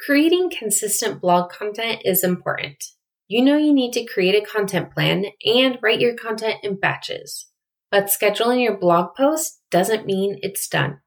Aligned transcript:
Creating 0.00 0.48
consistent 0.56 1.20
blog 1.20 1.50
content 1.50 2.02
is 2.04 2.22
important. 2.22 2.84
You 3.26 3.44
know 3.44 3.56
you 3.56 3.74
need 3.74 3.92
to 3.94 4.04
create 4.04 4.40
a 4.40 4.46
content 4.46 4.92
plan 4.94 5.26
and 5.44 5.76
write 5.82 6.00
your 6.00 6.14
content 6.14 6.60
in 6.62 6.76
batches. 6.78 7.48
But 7.90 8.06
scheduling 8.06 8.62
your 8.62 8.78
blog 8.78 9.16
post 9.16 9.60
doesn't 9.70 10.06
mean 10.06 10.38
it's 10.40 10.68
done. 10.68 11.00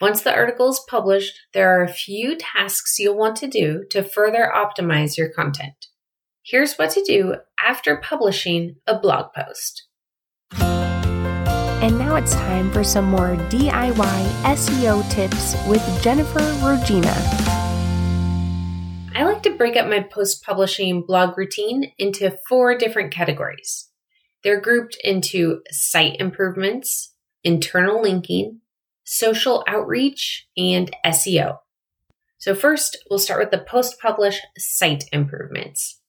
Once 0.00 0.22
the 0.22 0.34
article 0.34 0.70
is 0.70 0.84
published, 0.88 1.38
there 1.52 1.78
are 1.78 1.84
a 1.84 1.92
few 1.92 2.36
tasks 2.36 2.98
you'll 2.98 3.18
want 3.18 3.36
to 3.36 3.46
do 3.46 3.84
to 3.90 4.02
further 4.02 4.50
optimize 4.52 5.18
your 5.18 5.28
content. 5.28 5.86
Here's 6.42 6.74
what 6.74 6.90
to 6.92 7.04
do 7.04 7.36
after 7.64 7.96
publishing 7.96 8.76
a 8.86 8.98
blog 8.98 9.32
post. 9.34 9.86
And 10.52 11.98
now 11.98 12.16
it's 12.16 12.32
time 12.32 12.72
for 12.72 12.82
some 12.82 13.04
more 13.04 13.36
DIY 13.50 14.42
SEO 14.42 15.08
tips 15.10 15.54
with 15.68 16.02
Jennifer 16.02 16.40
Rogina. 16.40 17.41
I 19.14 19.24
like 19.24 19.42
to 19.42 19.50
break 19.50 19.76
up 19.76 19.88
my 19.88 20.00
post 20.00 20.42
publishing 20.42 21.04
blog 21.06 21.36
routine 21.36 21.92
into 21.98 22.38
four 22.48 22.78
different 22.78 23.12
categories. 23.12 23.90
They're 24.42 24.60
grouped 24.60 24.96
into 25.04 25.60
site 25.70 26.16
improvements, 26.18 27.14
internal 27.44 28.00
linking, 28.00 28.60
social 29.04 29.64
outreach, 29.68 30.48
and 30.56 30.90
SEO. 31.04 31.58
So, 32.38 32.54
first, 32.54 32.96
we'll 33.10 33.18
start 33.18 33.40
with 33.40 33.50
the 33.50 33.64
post 33.64 34.00
publish 34.00 34.40
site 34.56 35.04
improvements. 35.12 36.00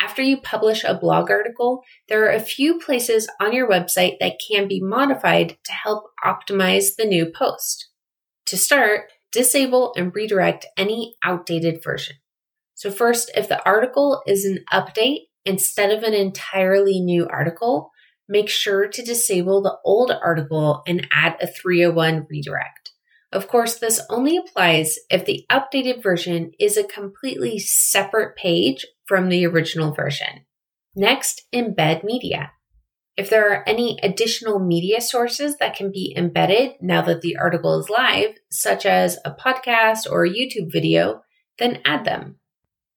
After 0.00 0.20
you 0.20 0.40
publish 0.40 0.82
a 0.82 0.98
blog 0.98 1.30
article, 1.30 1.84
there 2.08 2.24
are 2.24 2.32
a 2.32 2.40
few 2.40 2.80
places 2.80 3.28
on 3.40 3.52
your 3.52 3.70
website 3.70 4.18
that 4.18 4.40
can 4.50 4.66
be 4.66 4.80
modified 4.80 5.56
to 5.64 5.72
help 5.72 6.10
optimize 6.24 6.96
the 6.96 7.04
new 7.04 7.26
post. 7.26 7.90
To 8.46 8.56
start, 8.56 9.04
disable 9.30 9.94
and 9.96 10.12
redirect 10.12 10.66
any 10.76 11.14
outdated 11.22 11.80
version. 11.84 12.16
So, 12.80 12.90
first, 12.90 13.30
if 13.36 13.46
the 13.46 13.62
article 13.66 14.22
is 14.26 14.46
an 14.46 14.64
update 14.72 15.26
instead 15.44 15.90
of 15.90 16.02
an 16.02 16.14
entirely 16.14 16.98
new 16.98 17.28
article, 17.28 17.90
make 18.26 18.48
sure 18.48 18.88
to 18.88 19.04
disable 19.04 19.60
the 19.60 19.76
old 19.84 20.10
article 20.10 20.80
and 20.86 21.06
add 21.12 21.36
a 21.42 21.46
301 21.46 22.26
redirect. 22.30 22.92
Of 23.32 23.48
course, 23.48 23.78
this 23.78 24.00
only 24.08 24.38
applies 24.38 24.96
if 25.10 25.26
the 25.26 25.44
updated 25.52 26.02
version 26.02 26.52
is 26.58 26.78
a 26.78 26.84
completely 26.84 27.58
separate 27.58 28.34
page 28.34 28.86
from 29.04 29.28
the 29.28 29.44
original 29.44 29.92
version. 29.92 30.46
Next, 30.96 31.42
embed 31.54 32.02
media. 32.02 32.52
If 33.14 33.28
there 33.28 33.52
are 33.52 33.68
any 33.68 33.98
additional 34.02 34.58
media 34.58 35.02
sources 35.02 35.58
that 35.58 35.76
can 35.76 35.92
be 35.92 36.14
embedded 36.16 36.76
now 36.80 37.02
that 37.02 37.20
the 37.20 37.36
article 37.36 37.78
is 37.78 37.90
live, 37.90 38.36
such 38.50 38.86
as 38.86 39.18
a 39.22 39.32
podcast 39.34 40.10
or 40.10 40.24
a 40.24 40.30
YouTube 40.30 40.72
video, 40.72 41.20
then 41.58 41.82
add 41.84 42.06
them. 42.06 42.39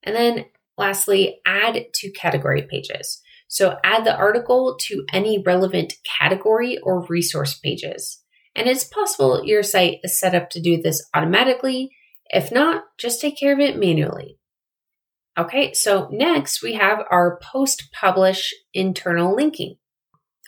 And 0.03 0.15
then 0.15 0.45
lastly, 0.77 1.39
add 1.45 1.85
to 1.93 2.11
category 2.11 2.63
pages. 2.69 3.21
So 3.47 3.77
add 3.83 4.05
the 4.05 4.15
article 4.15 4.77
to 4.81 5.05
any 5.13 5.41
relevant 5.45 5.93
category 6.19 6.79
or 6.79 7.05
resource 7.07 7.57
pages. 7.57 8.21
And 8.55 8.67
it's 8.67 8.83
possible 8.83 9.45
your 9.45 9.63
site 9.63 9.99
is 10.03 10.19
set 10.19 10.35
up 10.35 10.49
to 10.51 10.61
do 10.61 10.81
this 10.81 11.07
automatically. 11.13 11.91
If 12.29 12.51
not, 12.51 12.83
just 12.97 13.21
take 13.21 13.39
care 13.39 13.53
of 13.53 13.59
it 13.59 13.77
manually. 13.77 14.39
Okay, 15.37 15.73
so 15.73 16.09
next 16.11 16.61
we 16.61 16.73
have 16.73 16.99
our 17.09 17.39
post 17.41 17.89
publish 17.91 18.53
internal 18.73 19.35
linking. 19.35 19.77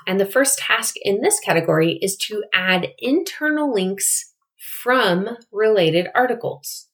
And 0.07 0.19
the 0.19 0.25
first 0.25 0.59
task 0.59 0.95
in 1.01 1.21
this 1.21 1.39
category 1.39 1.97
is 2.01 2.15
to 2.27 2.43
add 2.53 2.89
internal 2.99 3.73
links 3.73 4.33
from 4.83 5.37
related 5.51 6.07
articles. 6.13 6.87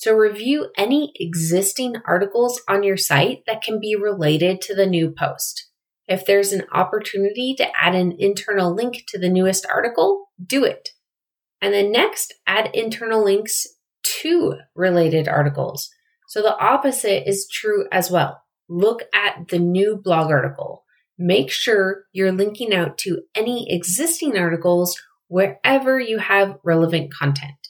So 0.00 0.14
review 0.14 0.68
any 0.78 1.12
existing 1.16 1.96
articles 2.06 2.62
on 2.66 2.82
your 2.82 2.96
site 2.96 3.42
that 3.46 3.60
can 3.60 3.78
be 3.78 3.94
related 3.94 4.62
to 4.62 4.74
the 4.74 4.86
new 4.86 5.10
post. 5.10 5.68
If 6.08 6.24
there's 6.24 6.54
an 6.54 6.64
opportunity 6.72 7.54
to 7.58 7.68
add 7.78 7.94
an 7.94 8.16
internal 8.18 8.74
link 8.74 9.04
to 9.08 9.18
the 9.18 9.28
newest 9.28 9.66
article, 9.66 10.28
do 10.42 10.64
it. 10.64 10.88
And 11.60 11.74
then 11.74 11.92
next, 11.92 12.32
add 12.46 12.70
internal 12.72 13.22
links 13.22 13.66
to 14.22 14.54
related 14.74 15.28
articles. 15.28 15.90
So 16.28 16.40
the 16.40 16.56
opposite 16.56 17.28
is 17.28 17.46
true 17.46 17.84
as 17.92 18.10
well. 18.10 18.40
Look 18.70 19.02
at 19.12 19.48
the 19.48 19.58
new 19.58 20.00
blog 20.02 20.30
article. 20.30 20.82
Make 21.18 21.50
sure 21.50 22.04
you're 22.10 22.32
linking 22.32 22.72
out 22.72 22.96
to 23.00 23.20
any 23.34 23.70
existing 23.70 24.38
articles 24.38 24.98
wherever 25.28 26.00
you 26.00 26.16
have 26.16 26.56
relevant 26.64 27.12
content. 27.12 27.69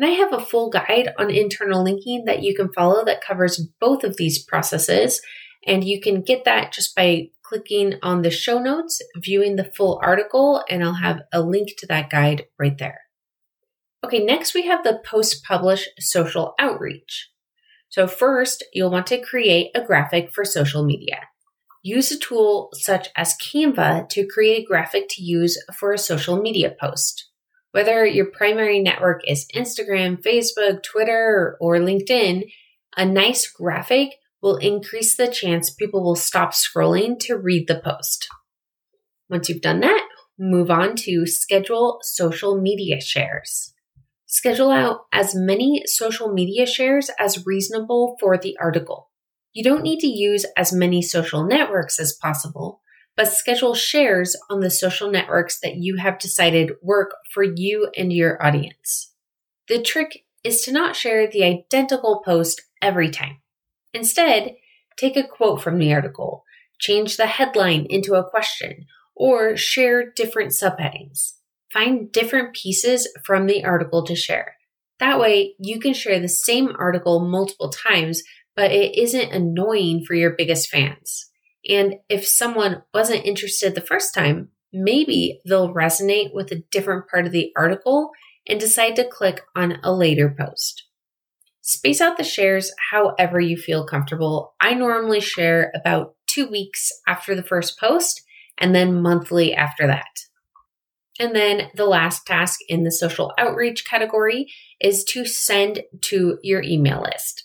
And 0.00 0.10
I 0.10 0.14
have 0.14 0.32
a 0.32 0.40
full 0.40 0.70
guide 0.70 1.10
on 1.18 1.30
internal 1.30 1.84
linking 1.84 2.24
that 2.24 2.42
you 2.42 2.54
can 2.54 2.72
follow 2.72 3.04
that 3.04 3.20
covers 3.20 3.60
both 3.80 4.02
of 4.02 4.16
these 4.16 4.42
processes. 4.42 5.20
And 5.66 5.84
you 5.84 6.00
can 6.00 6.22
get 6.22 6.46
that 6.46 6.72
just 6.72 6.96
by 6.96 7.28
clicking 7.42 7.96
on 8.02 8.22
the 8.22 8.30
show 8.30 8.58
notes, 8.58 9.02
viewing 9.18 9.56
the 9.56 9.70
full 9.76 10.00
article, 10.02 10.64
and 10.70 10.82
I'll 10.82 10.94
have 10.94 11.20
a 11.34 11.42
link 11.42 11.76
to 11.76 11.86
that 11.88 12.08
guide 12.08 12.46
right 12.58 12.78
there. 12.78 13.02
Okay, 14.02 14.24
next 14.24 14.54
we 14.54 14.62
have 14.66 14.84
the 14.84 15.02
post 15.04 15.44
publish 15.44 15.86
social 15.98 16.54
outreach. 16.58 17.28
So, 17.90 18.06
first, 18.06 18.64
you'll 18.72 18.90
want 18.90 19.08
to 19.08 19.20
create 19.20 19.70
a 19.74 19.84
graphic 19.84 20.30
for 20.32 20.46
social 20.46 20.82
media. 20.82 21.24
Use 21.82 22.10
a 22.10 22.18
tool 22.18 22.70
such 22.72 23.08
as 23.16 23.36
Canva 23.36 24.08
to 24.08 24.26
create 24.26 24.62
a 24.62 24.66
graphic 24.66 25.08
to 25.10 25.22
use 25.22 25.62
for 25.78 25.92
a 25.92 25.98
social 25.98 26.40
media 26.40 26.74
post. 26.80 27.29
Whether 27.72 28.04
your 28.04 28.26
primary 28.26 28.80
network 28.80 29.22
is 29.26 29.46
Instagram, 29.54 30.20
Facebook, 30.22 30.82
Twitter, 30.82 31.56
or 31.60 31.76
LinkedIn, 31.76 32.50
a 32.96 33.04
nice 33.04 33.48
graphic 33.48 34.16
will 34.42 34.56
increase 34.56 35.16
the 35.16 35.28
chance 35.28 35.70
people 35.70 36.02
will 36.02 36.16
stop 36.16 36.52
scrolling 36.52 37.18
to 37.20 37.36
read 37.36 37.68
the 37.68 37.80
post. 37.80 38.28
Once 39.28 39.48
you've 39.48 39.62
done 39.62 39.80
that, 39.80 40.08
move 40.38 40.70
on 40.70 40.96
to 40.96 41.26
schedule 41.26 42.00
social 42.02 42.60
media 42.60 43.00
shares. 43.00 43.72
Schedule 44.26 44.70
out 44.70 45.02
as 45.12 45.34
many 45.34 45.82
social 45.86 46.32
media 46.32 46.66
shares 46.66 47.10
as 47.18 47.46
reasonable 47.46 48.16
for 48.18 48.36
the 48.36 48.56
article. 48.60 49.10
You 49.52 49.62
don't 49.62 49.82
need 49.82 50.00
to 50.00 50.06
use 50.06 50.46
as 50.56 50.72
many 50.72 51.02
social 51.02 51.44
networks 51.44 52.00
as 52.00 52.16
possible, 52.20 52.80
but 53.16 53.28
schedule 53.28 53.74
shares 53.74 54.36
on 54.48 54.60
the 54.60 54.70
social 54.70 55.10
networks 55.10 55.58
that 55.60 55.76
you 55.76 55.96
have 55.96 56.18
decided 56.18 56.72
work 56.82 57.14
for 57.32 57.42
you 57.42 57.90
and 57.96 58.12
your 58.12 58.42
audience. 58.44 59.12
The 59.68 59.82
trick 59.82 60.24
is 60.42 60.62
to 60.62 60.72
not 60.72 60.96
share 60.96 61.28
the 61.28 61.44
identical 61.44 62.22
post 62.24 62.62
every 62.80 63.10
time. 63.10 63.38
Instead, 63.92 64.54
take 64.96 65.16
a 65.16 65.26
quote 65.26 65.62
from 65.62 65.78
the 65.78 65.92
article, 65.92 66.44
change 66.78 67.16
the 67.16 67.26
headline 67.26 67.86
into 67.90 68.14
a 68.14 68.28
question, 68.28 68.86
or 69.14 69.56
share 69.56 70.10
different 70.10 70.50
subheadings. 70.50 71.34
Find 71.72 72.10
different 72.10 72.54
pieces 72.54 73.08
from 73.24 73.46
the 73.46 73.64
article 73.64 74.04
to 74.06 74.16
share. 74.16 74.56
That 74.98 75.20
way, 75.20 75.54
you 75.58 75.78
can 75.78 75.94
share 75.94 76.20
the 76.20 76.28
same 76.28 76.74
article 76.78 77.20
multiple 77.20 77.70
times, 77.70 78.22
but 78.56 78.70
it 78.70 78.98
isn't 78.98 79.32
annoying 79.32 80.04
for 80.04 80.14
your 80.14 80.30
biggest 80.30 80.68
fans. 80.68 81.29
And 81.68 81.96
if 82.08 82.26
someone 82.26 82.82
wasn't 82.94 83.26
interested 83.26 83.74
the 83.74 83.80
first 83.80 84.14
time, 84.14 84.48
maybe 84.72 85.40
they'll 85.46 85.74
resonate 85.74 86.32
with 86.32 86.50
a 86.52 86.62
different 86.70 87.08
part 87.08 87.26
of 87.26 87.32
the 87.32 87.52
article 87.56 88.10
and 88.46 88.58
decide 88.58 88.96
to 88.96 89.04
click 89.04 89.42
on 89.54 89.78
a 89.82 89.92
later 89.92 90.34
post. 90.36 90.84
Space 91.60 92.00
out 92.00 92.16
the 92.16 92.24
shares 92.24 92.72
however 92.90 93.38
you 93.38 93.56
feel 93.56 93.86
comfortable. 93.86 94.54
I 94.60 94.74
normally 94.74 95.20
share 95.20 95.70
about 95.74 96.14
two 96.26 96.48
weeks 96.48 96.90
after 97.06 97.34
the 97.34 97.42
first 97.42 97.78
post 97.78 98.22
and 98.58 98.74
then 98.74 99.02
monthly 99.02 99.54
after 99.54 99.86
that. 99.86 100.06
And 101.18 101.36
then 101.36 101.68
the 101.74 101.84
last 101.84 102.26
task 102.26 102.60
in 102.68 102.82
the 102.82 102.90
social 102.90 103.32
outreach 103.36 103.84
category 103.84 104.50
is 104.80 105.04
to 105.04 105.26
send 105.26 105.82
to 106.02 106.38
your 106.42 106.62
email 106.62 107.02
list. 107.02 107.44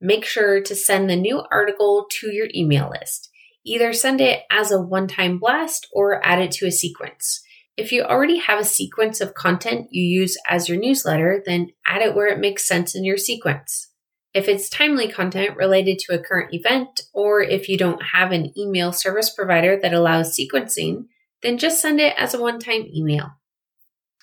Make 0.00 0.24
sure 0.24 0.60
to 0.60 0.74
send 0.76 1.10
the 1.10 1.16
new 1.16 1.42
article 1.50 2.06
to 2.20 2.30
your 2.30 2.46
email 2.54 2.88
list. 2.88 3.30
Either 3.66 3.92
send 3.92 4.20
it 4.20 4.44
as 4.48 4.70
a 4.70 4.80
one 4.80 5.08
time 5.08 5.38
blast 5.38 5.88
or 5.92 6.24
add 6.24 6.40
it 6.40 6.52
to 6.52 6.66
a 6.66 6.72
sequence. 6.72 7.42
If 7.76 7.90
you 7.90 8.04
already 8.04 8.38
have 8.38 8.60
a 8.60 8.64
sequence 8.64 9.20
of 9.20 9.34
content 9.34 9.88
you 9.90 10.02
use 10.02 10.38
as 10.48 10.68
your 10.68 10.78
newsletter, 10.78 11.42
then 11.44 11.72
add 11.84 12.00
it 12.00 12.14
where 12.14 12.28
it 12.28 12.38
makes 12.38 12.66
sense 12.66 12.94
in 12.94 13.04
your 13.04 13.18
sequence. 13.18 13.90
If 14.32 14.48
it's 14.48 14.70
timely 14.70 15.08
content 15.08 15.56
related 15.56 15.98
to 16.00 16.14
a 16.14 16.22
current 16.22 16.54
event, 16.54 17.02
or 17.12 17.42
if 17.42 17.68
you 17.68 17.76
don't 17.76 18.02
have 18.14 18.32
an 18.32 18.56
email 18.56 18.92
service 18.92 19.30
provider 19.30 19.78
that 19.82 19.92
allows 19.92 20.38
sequencing, 20.38 21.06
then 21.42 21.58
just 21.58 21.82
send 21.82 22.00
it 22.00 22.14
as 22.16 22.34
a 22.34 22.40
one 22.40 22.60
time 22.60 22.86
email. 22.94 23.32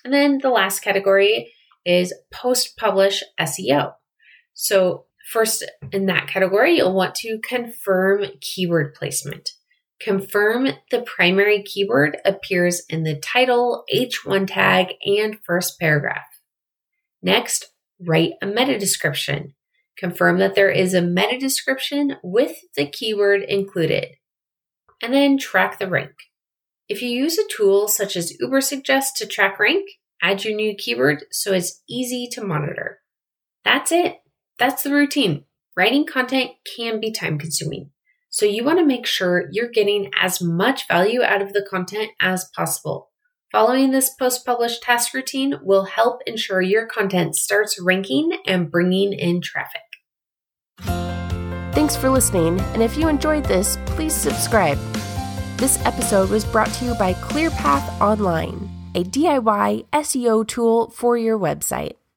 And 0.04 0.14
then 0.14 0.38
the 0.38 0.50
last 0.50 0.80
category 0.80 1.52
is 1.84 2.14
post 2.32 2.76
publish 2.76 3.22
SEO. 3.38 3.92
So 4.54 5.04
First, 5.30 5.64
in 5.90 6.06
that 6.06 6.28
category, 6.28 6.76
you'll 6.76 6.94
want 6.94 7.14
to 7.16 7.38
confirm 7.38 8.26
keyword 8.40 8.94
placement. 8.94 9.50
Confirm 10.00 10.68
the 10.90 11.02
primary 11.02 11.62
keyword 11.62 12.18
appears 12.24 12.82
in 12.88 13.04
the 13.04 13.18
title, 13.18 13.84
H1 13.92 14.46
tag, 14.48 14.88
and 15.06 15.38
first 15.44 15.80
paragraph. 15.80 16.26
Next, 17.22 17.70
write 17.98 18.32
a 18.42 18.46
meta 18.46 18.78
description. 18.78 19.54
Confirm 19.96 20.38
that 20.38 20.54
there 20.54 20.70
is 20.70 20.92
a 20.92 21.00
meta 21.00 21.38
description 21.38 22.16
with 22.22 22.56
the 22.76 22.86
keyword 22.86 23.42
included. 23.42 24.08
And 25.02 25.14
then 25.14 25.38
track 25.38 25.78
the 25.78 25.88
rank. 25.88 26.14
If 26.88 27.00
you 27.00 27.08
use 27.08 27.38
a 27.38 27.48
tool 27.48 27.88
such 27.88 28.14
as 28.16 28.36
Ubersuggest 28.42 29.14
to 29.16 29.26
track 29.26 29.58
rank, 29.58 29.88
add 30.22 30.44
your 30.44 30.54
new 30.54 30.74
keyword 30.76 31.24
so 31.30 31.52
it's 31.52 31.82
easy 31.88 32.28
to 32.32 32.44
monitor. 32.44 33.00
That's 33.64 33.90
it. 33.90 34.16
That's 34.58 34.82
the 34.82 34.92
routine. 34.92 35.44
Writing 35.76 36.06
content 36.06 36.52
can 36.76 37.00
be 37.00 37.10
time 37.10 37.38
consuming. 37.38 37.90
So 38.30 38.46
you 38.46 38.64
want 38.64 38.78
to 38.78 38.84
make 38.84 39.06
sure 39.06 39.48
you're 39.50 39.70
getting 39.70 40.10
as 40.20 40.40
much 40.40 40.86
value 40.88 41.22
out 41.22 41.42
of 41.42 41.52
the 41.52 41.66
content 41.68 42.10
as 42.20 42.48
possible. 42.54 43.10
Following 43.50 43.90
this 43.90 44.10
post 44.10 44.44
published 44.44 44.82
task 44.82 45.14
routine 45.14 45.54
will 45.62 45.84
help 45.84 46.20
ensure 46.26 46.60
your 46.60 46.86
content 46.86 47.36
starts 47.36 47.80
ranking 47.80 48.32
and 48.46 48.70
bringing 48.70 49.12
in 49.12 49.40
traffic. 49.40 49.82
Thanks 51.74 51.96
for 51.96 52.08
listening, 52.08 52.60
and 52.60 52.82
if 52.82 52.96
you 52.96 53.08
enjoyed 53.08 53.44
this, 53.44 53.78
please 53.86 54.14
subscribe. 54.14 54.78
This 55.56 55.84
episode 55.84 56.30
was 56.30 56.44
brought 56.44 56.72
to 56.74 56.84
you 56.84 56.94
by 56.94 57.14
ClearPath 57.14 58.00
Online, 58.00 58.70
a 58.94 59.04
DIY 59.04 59.86
SEO 59.92 60.46
tool 60.46 60.90
for 60.90 61.16
your 61.16 61.38
website. 61.38 61.94